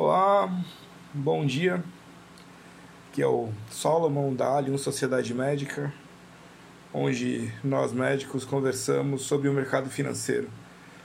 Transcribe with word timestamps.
Olá, 0.00 0.48
bom 1.12 1.44
dia. 1.44 1.82
Aqui 3.10 3.20
é 3.20 3.26
o 3.26 3.48
Solomon 3.68 4.32
da 4.32 4.46
Allium 4.46 4.78
Sociedade 4.78 5.34
Médica, 5.34 5.92
onde 6.94 7.52
nós 7.64 7.92
médicos 7.92 8.44
conversamos 8.44 9.22
sobre 9.22 9.48
o 9.48 9.52
mercado 9.52 9.90
financeiro. 9.90 10.48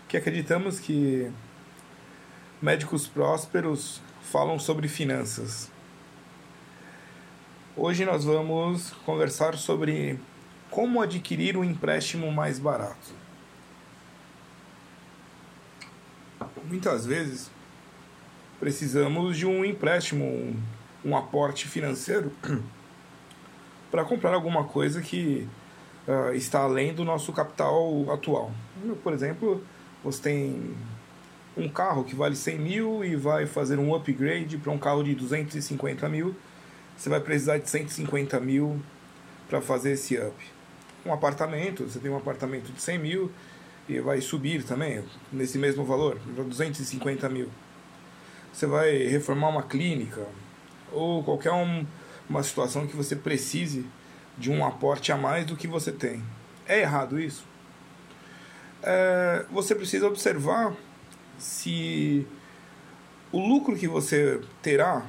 Que 0.08 0.16
acreditamos 0.16 0.80
que 0.80 1.32
médicos 2.62 3.08
prósperos 3.08 4.00
falam 4.22 4.60
sobre 4.60 4.88
finanças. 4.88 5.72
Hoje 7.76 8.06
nós 8.06 8.24
vamos 8.24 8.92
conversar 9.08 9.58
sobre 9.58 10.20
como 10.70 11.02
adquirir 11.02 11.58
um 11.58 11.64
empréstimo 11.64 12.32
mais 12.32 12.60
barato. 12.60 13.16
Muitas 16.70 17.08
vezes 17.08 17.50
precisamos 18.64 19.36
de 19.36 19.46
um 19.46 19.66
empréstimo, 19.66 20.24
um, 20.24 20.56
um 21.04 21.18
aporte 21.18 21.68
financeiro 21.68 22.32
para 23.92 24.06
comprar 24.06 24.34
alguma 24.34 24.64
coisa 24.64 25.02
que 25.02 25.46
uh, 26.08 26.34
está 26.34 26.62
além 26.62 26.94
do 26.94 27.04
nosso 27.04 27.34
capital 27.34 28.10
atual. 28.10 28.54
Por 29.04 29.12
exemplo, 29.12 29.62
você 30.02 30.22
tem 30.22 30.76
um 31.58 31.68
carro 31.68 32.06
que 32.06 32.16
vale 32.16 32.38
100 32.38 32.58
mil 32.58 33.04
e 33.04 33.18
vai 33.18 33.46
fazer 33.46 33.80
um 33.80 33.94
upgrade 33.94 34.58
para 34.58 34.72
um 34.72 34.78
carro 34.78 35.04
de 35.04 35.14
250 35.14 36.08
mil, 36.08 36.34
você 36.96 37.10
vai 37.10 37.20
precisar 37.20 37.58
de 37.58 37.70
150 37.70 38.40
mil 38.40 38.82
para 39.50 39.60
fazer 39.60 39.92
esse 39.92 40.16
up. 40.16 40.38
Um 41.06 41.12
apartamento, 41.12 41.84
você 41.84 42.00
tem 42.00 42.10
um 42.10 42.16
apartamento 42.16 42.72
de 42.72 42.82
100 42.82 42.98
mil 42.98 43.30
e 43.90 44.00
vai 44.00 44.22
subir 44.22 44.64
também 44.64 45.04
nesse 45.34 45.58
mesmo 45.58 45.84
valor, 45.84 46.18
para 46.34 46.46
250 46.46 47.28
mil 47.28 47.50
você 48.54 48.68
vai 48.68 48.96
reformar 48.98 49.50
uma 49.50 49.64
clínica 49.64 50.26
ou 50.92 51.24
qualquer 51.24 51.52
um, 51.52 51.86
uma 52.30 52.44
situação 52.44 52.86
que 52.86 52.96
você 52.96 53.16
precise 53.16 53.86
de 54.38 54.52
um 54.52 54.66
aporte 54.66 55.12
a 55.12 55.18
mais 55.18 55.46
do 55.46 55.58
que 55.58 55.68
você 55.68 55.92
tem. 55.92 56.24
É 56.68 56.82
errado 56.82 57.20
isso? 57.20 57.44
É, 58.84 59.46
você 59.52 59.74
precisa 59.74 60.08
observar 60.08 60.74
se 61.38 62.28
o 63.32 63.40
lucro 63.40 63.76
que 63.76 63.88
você 63.88 64.40
terá, 64.62 65.06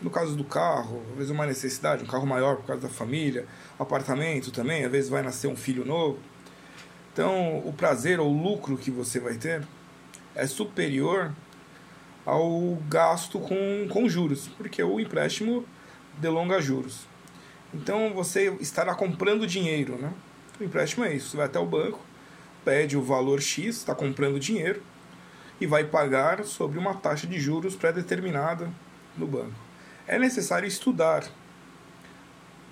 no 0.00 0.10
caso 0.10 0.36
do 0.36 0.44
carro, 0.44 1.02
às 1.10 1.16
vezes 1.16 1.30
uma 1.30 1.46
necessidade, 1.46 2.04
um 2.04 2.06
carro 2.06 2.26
maior 2.26 2.56
por 2.56 2.66
causa 2.66 2.82
da 2.82 2.88
família, 2.88 3.46
apartamento 3.78 4.52
também, 4.52 4.84
às 4.84 4.92
vezes 4.92 5.10
vai 5.10 5.22
nascer 5.22 5.48
um 5.48 5.56
filho 5.56 5.84
novo. 5.84 6.18
Então, 7.12 7.58
o 7.66 7.72
prazer 7.72 8.20
ou 8.20 8.32
o 8.32 8.42
lucro 8.42 8.76
que 8.76 8.92
você 8.92 9.18
vai 9.18 9.34
ter 9.34 9.66
é 10.36 10.46
superior 10.46 11.32
ao 12.28 12.76
gasto 12.90 13.38
com, 13.38 13.88
com 13.88 14.06
juros, 14.06 14.48
porque 14.48 14.82
o 14.82 15.00
empréstimo 15.00 15.64
delonga 16.18 16.60
juros. 16.60 17.06
Então 17.72 18.12
você 18.12 18.54
estará 18.60 18.94
comprando 18.94 19.46
dinheiro, 19.46 19.96
né? 19.96 20.12
O 20.60 20.64
empréstimo 20.64 21.06
é 21.06 21.14
isso, 21.14 21.30
você 21.30 21.36
vai 21.38 21.46
até 21.46 21.58
o 21.58 21.64
banco, 21.64 22.00
pede 22.66 22.98
o 22.98 23.02
valor 23.02 23.40
X, 23.40 23.76
está 23.76 23.94
comprando 23.94 24.38
dinheiro 24.38 24.82
e 25.58 25.66
vai 25.66 25.84
pagar 25.84 26.44
sobre 26.44 26.78
uma 26.78 26.92
taxa 26.92 27.26
de 27.26 27.40
juros 27.40 27.74
pré-determinada 27.74 28.70
no 29.16 29.26
banco. 29.26 29.58
É 30.06 30.18
necessário 30.18 30.68
estudar. 30.68 31.24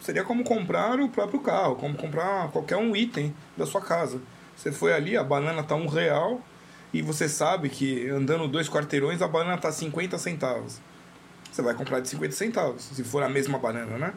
Seria 0.02 0.22
como 0.22 0.44
comprar 0.44 1.00
o 1.00 1.08
próprio 1.08 1.40
carro, 1.40 1.76
como 1.76 1.96
comprar 1.96 2.50
qualquer 2.50 2.76
um 2.76 2.94
item 2.94 3.34
da 3.56 3.64
sua 3.64 3.80
casa. 3.80 4.20
Você 4.54 4.70
foi 4.70 4.92
ali, 4.92 5.16
a 5.16 5.24
banana 5.24 5.62
está 5.62 5.74
um 5.74 5.86
real, 5.86 6.42
e 6.92 7.02
você 7.02 7.28
sabe 7.28 7.68
que 7.68 8.08
andando 8.08 8.48
dois 8.48 8.68
quarteirões 8.68 9.20
a 9.22 9.28
banana 9.28 9.56
está 9.56 9.70
50 9.70 10.18
centavos. 10.18 10.80
Você 11.50 11.62
vai 11.62 11.74
comprar 11.74 12.00
de 12.00 12.08
50 12.08 12.32
centavos, 12.32 12.82
se 12.82 13.02
for 13.02 13.22
a 13.22 13.28
mesma 13.28 13.58
banana, 13.58 13.96
né? 13.98 14.14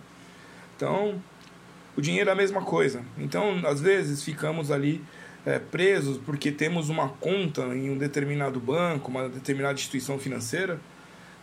Então, 0.75 1.21
o 1.95 2.01
dinheiro 2.01 2.29
é 2.29 2.33
a 2.33 2.35
mesma 2.35 2.61
coisa. 2.61 3.01
Então, 3.17 3.61
às 3.65 3.81
vezes, 3.81 4.23
ficamos 4.23 4.71
ali 4.71 5.03
é, 5.45 5.59
presos 5.59 6.17
porque 6.17 6.51
temos 6.51 6.89
uma 6.89 7.09
conta 7.09 7.61
em 7.75 7.89
um 7.89 7.97
determinado 7.97 8.59
banco, 8.59 9.09
uma 9.09 9.27
determinada 9.27 9.73
instituição 9.73 10.19
financeira, 10.19 10.79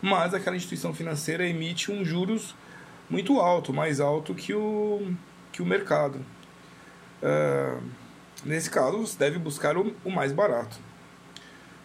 mas 0.00 0.34
aquela 0.34 0.56
instituição 0.56 0.94
financeira 0.94 1.46
emite 1.46 1.90
um 1.90 2.04
juros 2.04 2.54
muito 3.08 3.40
alto, 3.40 3.72
mais 3.72 4.00
alto 4.00 4.34
que 4.34 4.52
o, 4.52 5.14
que 5.52 5.62
o 5.62 5.66
mercado. 5.66 6.20
É, 7.22 7.78
nesse 8.44 8.70
caso, 8.70 8.98
você 8.98 9.18
deve 9.18 9.38
buscar 9.38 9.76
o, 9.76 9.94
o 10.04 10.10
mais 10.10 10.32
barato. 10.32 10.78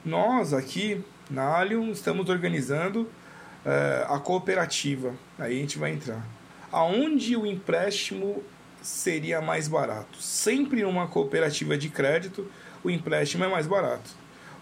Nós 0.03 0.51
aqui 0.51 1.03
na 1.29 1.43
Allium 1.43 1.91
estamos 1.91 2.27
organizando 2.27 3.01
uh, 3.01 4.13
a 4.13 4.19
cooperativa. 4.19 5.13
Aí 5.37 5.57
a 5.57 5.61
gente 5.61 5.77
vai 5.77 5.91
entrar. 5.91 6.25
Aonde 6.71 7.35
o 7.35 7.45
empréstimo 7.45 8.43
seria 8.81 9.41
mais 9.41 9.67
barato? 9.67 10.19
Sempre 10.19 10.81
numa 10.81 11.07
cooperativa 11.07 11.77
de 11.77 11.89
crédito, 11.89 12.49
o 12.83 12.89
empréstimo 12.89 13.43
é 13.43 13.47
mais 13.47 13.67
barato. 13.67 14.09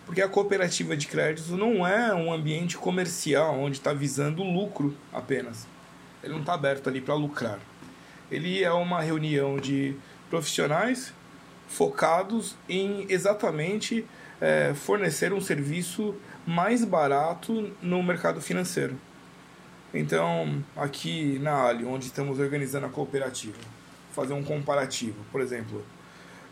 Porque 0.05 0.21
a 0.21 0.27
cooperativa 0.27 0.97
de 0.97 1.07
crédito 1.07 1.55
não 1.55 1.87
é 1.87 2.13
um 2.13 2.33
ambiente 2.33 2.77
comercial 2.77 3.57
onde 3.57 3.77
está 3.77 3.93
visando 3.93 4.43
lucro 4.43 4.93
apenas. 5.13 5.65
Ele 6.21 6.33
não 6.33 6.41
está 6.41 6.53
aberto 6.53 6.89
ali 6.89 6.99
para 6.99 7.13
lucrar. 7.13 7.59
Ele 8.29 8.61
é 8.61 8.71
uma 8.73 8.99
reunião 9.01 9.57
de 9.57 9.95
profissionais 10.29 11.13
focados 11.69 12.55
em 12.67 13.05
exatamente 13.07 14.05
é, 14.41 14.73
fornecer 14.73 15.33
um 15.33 15.41
serviço 15.41 16.15
mais 16.45 16.83
barato 16.83 17.71
no 17.81 18.01
mercado 18.01 18.41
financeiro. 18.41 18.95
Então, 19.93 20.63
aqui 20.75 21.39
na 21.39 21.65
Ali, 21.65 21.85
onde 21.85 22.05
estamos 22.05 22.39
organizando 22.39 22.85
a 22.85 22.89
cooperativa, 22.89 23.57
fazer 24.11 24.33
um 24.33 24.43
comparativo. 24.43 25.17
Por 25.31 25.41
exemplo, 25.41 25.83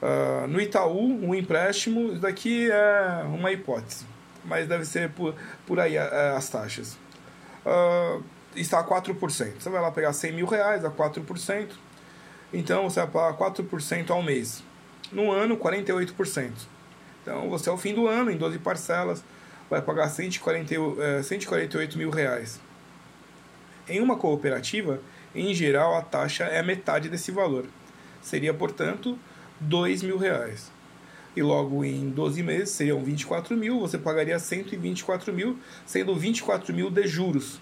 uh, 0.01 0.47
no 0.47 0.59
Itaú, 0.59 1.23
um 1.23 1.35
empréstimo, 1.35 2.11
isso 2.13 2.21
daqui 2.21 2.69
é 2.71 3.23
uma 3.25 3.51
hipótese, 3.51 4.05
mas 4.43 4.67
deve 4.67 4.85
ser 4.85 5.09
por, 5.11 5.35
por 5.65 5.79
aí 5.79 5.97
uh, 5.97 6.35
as 6.35 6.49
taxas. 6.49 6.97
Uh, 7.63 8.23
está 8.55 8.79
a 8.79 8.83
4%. 8.83 9.53
Você 9.59 9.69
vai 9.69 9.81
lá 9.81 9.91
pegar 9.91 10.13
100 10.13 10.31
mil 10.31 10.47
reais 10.47 10.83
a 10.83 10.89
4%, 10.89 11.69
então 12.51 12.89
você 12.89 13.01
vai 13.01 13.09
pagar 13.09 13.51
4% 13.51 14.09
ao 14.09 14.23
mês. 14.23 14.63
No 15.11 15.31
ano, 15.31 15.57
48%. 15.57 16.51
Então, 17.27 17.49
você 17.49 17.69
ao 17.69 17.77
fim 17.77 17.93
do 17.93 18.07
ano, 18.07 18.31
em 18.31 18.38
12 18.38 18.57
parcelas, 18.59 19.21
vai 19.69 19.81
pagar 19.81 20.07
140, 20.07 20.73
é, 20.97 21.21
148 21.21 21.97
mil 21.97 22.09
reais. 22.09 22.57
Em 23.85 23.99
uma 23.99 24.15
cooperativa, 24.15 25.01
em 25.35 25.53
geral, 25.53 25.97
a 25.97 26.01
taxa 26.01 26.45
é 26.45 26.63
metade 26.63 27.09
desse 27.09 27.29
valor. 27.29 27.66
Seria, 28.21 28.53
portanto, 28.53 29.19
2 29.59 30.03
mil 30.03 30.17
reais. 30.17 30.71
E 31.35 31.41
logo 31.41 31.83
em 31.83 32.09
12 32.09 32.41
meses 32.43 32.69
seriam 32.69 33.03
24 33.03 33.57
mil, 33.57 33.81
você 33.81 33.97
pagaria 33.97 34.39
124 34.39 35.33
mil, 35.33 35.59
sendo 35.85 36.16
24 36.16 36.73
mil 36.73 36.89
de 36.89 37.05
juros. 37.07 37.59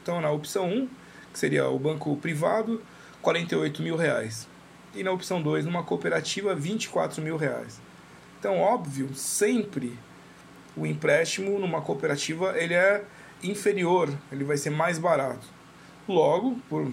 Então, 0.00 0.20
na 0.20 0.30
opção 0.30 0.70
1, 0.70 0.88
que 1.32 1.38
seria 1.40 1.68
o 1.68 1.76
banco 1.76 2.16
privado, 2.18 2.80
48 3.20 3.82
mil 3.82 3.96
reais. 3.96 4.46
E 4.94 5.02
na 5.02 5.10
opção 5.10 5.42
2, 5.42 5.64
numa 5.64 5.82
cooperativa, 5.82 6.54
24 6.54 7.20
mil 7.20 7.36
reais. 7.36 7.87
Então, 8.38 8.60
óbvio, 8.60 9.12
sempre 9.14 9.98
o 10.76 10.86
empréstimo 10.86 11.58
numa 11.58 11.80
cooperativa 11.80 12.56
ele 12.56 12.72
é 12.72 13.04
inferior, 13.42 14.12
ele 14.30 14.44
vai 14.44 14.56
ser 14.56 14.70
mais 14.70 14.96
barato. 14.96 15.46
Logo, 16.08 16.56
por 16.68 16.90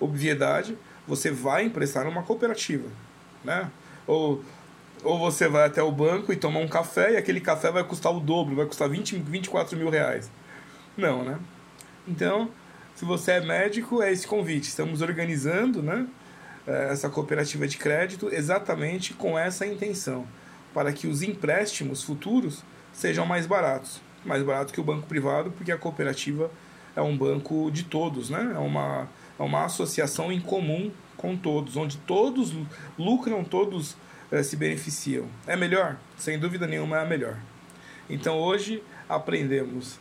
obviedade, 0.00 0.76
você 1.06 1.30
vai 1.30 1.64
emprestar 1.64 2.04
numa 2.04 2.24
cooperativa, 2.24 2.88
né? 3.44 3.70
Ou, 4.08 4.42
ou 5.04 5.18
você 5.18 5.48
vai 5.48 5.66
até 5.66 5.82
o 5.82 5.92
banco 5.92 6.32
e 6.32 6.36
tomar 6.36 6.58
um 6.58 6.68
café 6.68 7.12
e 7.12 7.16
aquele 7.16 7.40
café 7.40 7.70
vai 7.70 7.84
custar 7.84 8.12
o 8.12 8.18
dobro, 8.18 8.56
vai 8.56 8.66
custar 8.66 8.88
20, 8.88 9.18
24 9.18 9.76
mil 9.76 9.88
reais. 9.88 10.28
Não, 10.96 11.22
né? 11.22 11.38
Então, 12.08 12.50
se 12.94 13.04
você 13.04 13.32
é 13.32 13.40
médico, 13.40 14.02
é 14.02 14.12
esse 14.12 14.26
convite. 14.26 14.68
Estamos 14.68 15.00
organizando, 15.00 15.80
né? 15.80 16.08
Eh, 16.66 16.88
essa 16.90 17.08
cooperativa 17.08 17.68
de 17.68 17.78
crédito 17.78 18.28
exatamente 18.32 19.14
com 19.14 19.38
essa 19.38 19.64
intenção 19.64 20.26
para 20.76 20.92
que 20.92 21.06
os 21.06 21.22
empréstimos 21.22 22.02
futuros 22.02 22.62
sejam 22.92 23.24
mais 23.24 23.46
baratos. 23.46 23.98
Mais 24.22 24.42
baratos 24.42 24.74
que 24.74 24.78
o 24.78 24.84
banco 24.84 25.06
privado, 25.06 25.50
porque 25.50 25.72
a 25.72 25.78
cooperativa 25.78 26.50
é 26.94 27.00
um 27.00 27.16
banco 27.16 27.70
de 27.70 27.84
todos, 27.84 28.28
né? 28.28 28.52
é, 28.54 28.58
uma, 28.58 29.08
é 29.38 29.42
uma 29.42 29.64
associação 29.64 30.30
em 30.30 30.38
comum 30.38 30.92
com 31.16 31.34
todos, 31.34 31.78
onde 31.78 31.96
todos 31.96 32.52
lucram, 32.98 33.42
todos 33.42 33.96
eh, 34.30 34.42
se 34.42 34.54
beneficiam. 34.54 35.24
É 35.46 35.56
melhor? 35.56 35.96
Sem 36.18 36.38
dúvida 36.38 36.66
nenhuma 36.66 36.98
é 36.98 37.06
melhor. 37.06 37.38
Então 38.10 38.36
hoje 38.38 38.82
aprendemos 39.08 39.98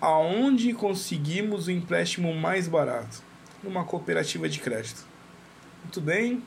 aonde 0.00 0.72
conseguimos 0.72 1.68
o 1.68 1.70
empréstimo 1.70 2.34
mais 2.34 2.66
barato? 2.66 3.22
Numa 3.62 3.84
cooperativa 3.84 4.48
de 4.48 4.58
crédito. 4.58 5.06
Muito 5.84 6.00
bem. 6.00 6.42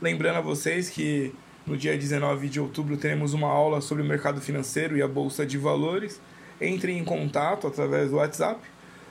Lembrando 0.00 0.36
a 0.36 0.40
vocês 0.40 0.88
que 0.88 1.34
no 1.66 1.76
dia 1.76 1.96
19 1.96 2.48
de 2.48 2.60
outubro 2.60 2.96
teremos 2.96 3.34
uma 3.34 3.48
aula 3.48 3.80
sobre 3.80 4.02
o 4.02 4.06
mercado 4.06 4.40
financeiro 4.40 4.96
e 4.96 5.02
a 5.02 5.08
bolsa 5.08 5.46
de 5.46 5.56
valores 5.56 6.20
entre 6.60 6.92
em 6.92 7.04
contato 7.04 7.66
através 7.66 8.10
do 8.10 8.16
WhatsApp 8.16 8.60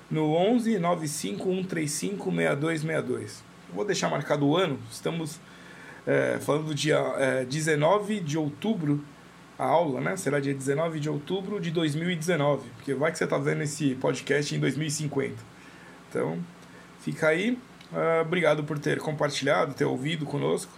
no 0.09 0.33
11 0.33 0.77
95135 0.79 2.31
6262. 2.31 3.43
Vou 3.73 3.85
deixar 3.85 4.09
marcado 4.09 4.45
o 4.45 4.57
ano, 4.57 4.77
estamos 4.91 5.39
é, 6.05 6.37
falando 6.41 6.65
do 6.65 6.75
dia 6.75 6.97
é, 7.17 7.45
19 7.45 8.19
de 8.19 8.37
outubro, 8.37 9.03
a 9.57 9.65
aula, 9.65 10.01
né? 10.01 10.17
Será 10.17 10.39
dia 10.39 10.53
19 10.53 10.99
de 10.99 11.09
outubro 11.09 11.59
de 11.59 11.71
2019, 11.71 12.67
porque 12.75 12.93
vai 12.93 13.11
que 13.11 13.17
você 13.17 13.25
está 13.25 13.37
vendo 13.37 13.61
esse 13.61 13.95
podcast 13.95 14.53
em 14.55 14.59
2050. 14.59 15.35
Então, 16.09 16.39
fica 16.99 17.27
aí. 17.27 17.57
Uh, 17.91 18.21
obrigado 18.21 18.63
por 18.63 18.79
ter 18.79 18.99
compartilhado, 18.99 19.73
ter 19.73 19.85
ouvido 19.85 20.25
conosco. 20.25 20.71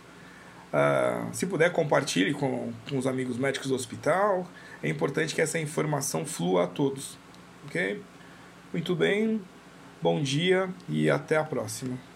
Uh, 0.74 1.30
se 1.32 1.46
puder, 1.46 1.72
compartilhe 1.72 2.34
com, 2.34 2.74
com 2.90 2.98
os 2.98 3.06
amigos 3.06 3.38
médicos 3.38 3.70
do 3.70 3.76
hospital. 3.76 4.48
É 4.82 4.90
importante 4.90 5.36
que 5.36 5.42
essa 5.42 5.60
informação 5.60 6.26
flua 6.26 6.64
a 6.64 6.68
todos. 6.68 7.18
Ok? 7.68 8.02
Muito 8.74 8.96
bem, 8.96 9.40
bom 10.02 10.22
dia 10.22 10.68
e 10.90 11.10
até 11.12 11.38
a 11.38 11.44
próxima. 11.44 12.13